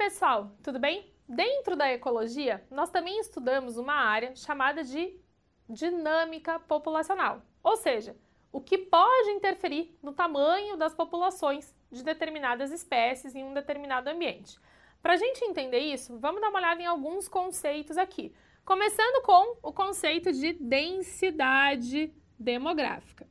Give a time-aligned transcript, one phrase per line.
[0.00, 1.12] pessoal, tudo bem?
[1.28, 5.20] Dentro da ecologia, nós também estudamos uma área chamada de
[5.68, 8.16] dinâmica populacional, ou seja,
[8.50, 14.58] o que pode interferir no tamanho das populações de determinadas espécies em um determinado ambiente.
[15.02, 19.58] Para a gente entender isso, vamos dar uma olhada em alguns conceitos aqui, começando com
[19.62, 23.28] o conceito de densidade demográfica.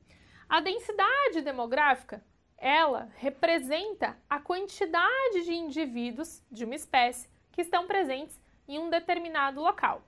[0.48, 2.24] A densidade demográfica
[2.60, 9.62] ela representa a quantidade de indivíduos de uma espécie que estão presentes em um determinado
[9.62, 10.04] local.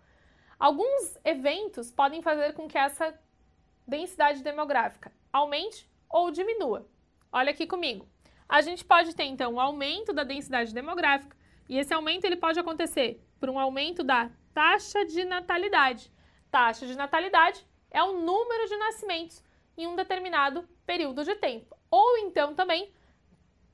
[0.59, 3.17] Alguns eventos podem fazer com que essa
[3.87, 6.85] densidade demográfica aumente ou diminua.
[7.31, 8.05] Olha aqui comigo.
[8.47, 11.35] A gente pode ter então um aumento da densidade demográfica
[11.69, 16.11] e esse aumento ele pode acontecer por um aumento da taxa de natalidade.
[16.51, 19.41] Taxa de natalidade é o número de nascimentos
[19.77, 22.91] em um determinado período de tempo ou então também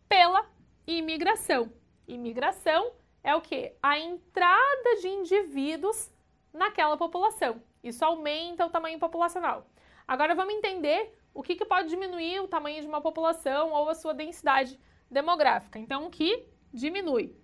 [0.10, 0.46] pela
[0.88, 1.72] imigração.
[2.08, 2.92] Imigração
[3.24, 3.74] é o que?
[3.82, 6.12] A entrada de indivíduos
[6.52, 7.62] naquela população.
[7.84, 9.70] Isso aumenta o tamanho populacional.
[10.08, 13.94] Agora vamos entender o que, que pode diminuir o tamanho de uma população ou a
[13.94, 14.80] sua densidade
[15.12, 15.78] demográfica.
[15.78, 17.36] Então, o que diminui?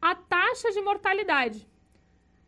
[0.00, 1.68] A taxa de mortalidade.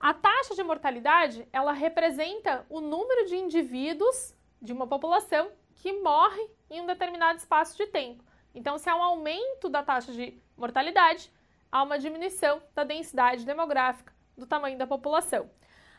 [0.00, 6.48] A taxa de mortalidade, ela representa o número de indivíduos de uma população que morre
[6.70, 8.24] em um determinado espaço de tempo.
[8.54, 11.30] Então, se há um aumento da taxa de mortalidade,
[11.70, 15.50] há uma diminuição da densidade demográfica do tamanho da população.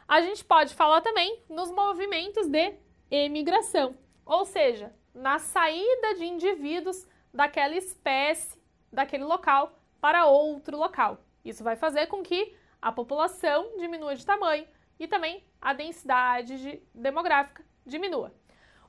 [0.07, 2.75] A gente pode falar também nos movimentos de
[3.09, 8.59] emigração, ou seja, na saída de indivíduos daquela espécie,
[8.91, 11.17] daquele local, para outro local.
[11.43, 14.67] Isso vai fazer com que a população diminua de tamanho
[14.99, 18.31] e também a densidade de demográfica diminua.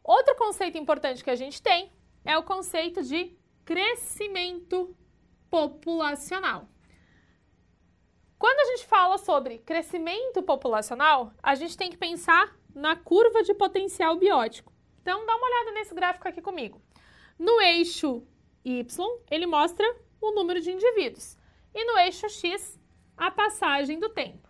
[0.06, 1.92] Outro conceito importante que a gente tem
[2.24, 4.96] é o conceito de crescimento
[5.50, 6.68] populacional.
[8.38, 13.52] Quando a gente fala sobre crescimento populacional, a gente tem que pensar na curva de
[13.52, 14.72] potencial biótico.
[15.02, 16.80] Então, dá uma olhada nesse gráfico aqui comigo.
[17.36, 18.24] No eixo
[18.64, 19.84] Y, ele mostra
[20.20, 21.36] o número de indivíduos.
[21.74, 22.78] E no eixo X,
[23.16, 24.48] a passagem do tempo.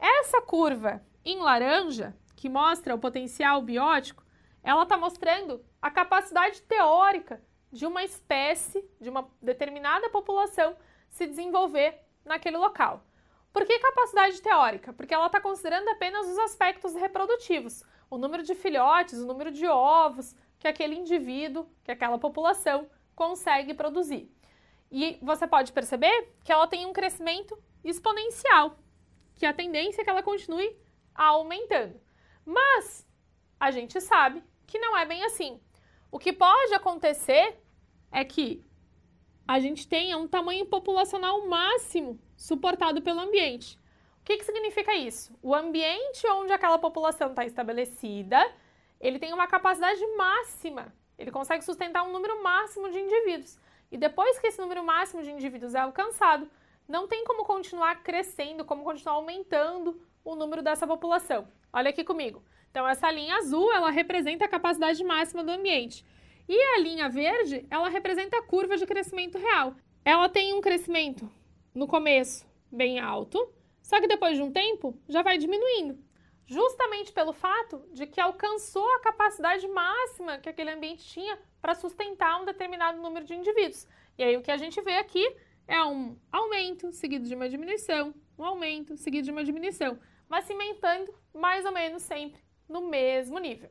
[0.00, 4.25] Essa curva em laranja, que mostra o potencial biótico,
[4.66, 7.40] ela está mostrando a capacidade teórica
[7.70, 10.76] de uma espécie, de uma determinada população
[11.08, 13.06] se desenvolver naquele local.
[13.52, 14.92] Por que capacidade teórica?
[14.92, 19.68] Porque ela está considerando apenas os aspectos reprodutivos, o número de filhotes, o número de
[19.68, 24.28] ovos que aquele indivíduo, que aquela população consegue produzir.
[24.90, 28.76] E você pode perceber que ela tem um crescimento exponencial,
[29.36, 30.76] que a tendência é que ela continue
[31.14, 32.00] aumentando.
[32.44, 33.06] Mas
[33.60, 35.60] a gente sabe que não é bem assim.
[36.10, 37.60] O que pode acontecer
[38.10, 38.64] é que
[39.46, 43.78] a gente tenha um tamanho populacional máximo suportado pelo ambiente.
[44.20, 45.36] O que, que significa isso?
[45.40, 48.44] O ambiente onde aquela população está estabelecida,
[49.00, 53.58] ele tem uma capacidade máxima, ele consegue sustentar um número máximo de indivíduos.
[53.90, 56.50] E depois que esse número máximo de indivíduos é alcançado,
[56.88, 61.46] não tem como continuar crescendo, como continuar aumentando o número dessa população.
[61.72, 62.42] Olha aqui comigo.
[62.70, 66.04] Então, essa linha azul, ela representa a capacidade máxima do ambiente.
[66.48, 69.74] E a linha verde, ela representa a curva de crescimento real.
[70.04, 71.30] Ela tem um crescimento
[71.74, 75.98] no começo bem alto, só que depois de um tempo já vai diminuindo.
[76.46, 82.40] Justamente pelo fato de que alcançou a capacidade máxima que aquele ambiente tinha para sustentar
[82.40, 83.86] um determinado número de indivíduos.
[84.16, 88.14] E aí o que a gente vê aqui é um aumento seguido de uma diminuição,
[88.38, 89.98] um aumento seguido de uma diminuição,
[90.28, 93.70] mas cimentando mais ou menos sempre no mesmo nível.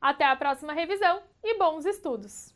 [0.00, 2.54] Até a próxima revisão e bons estudos!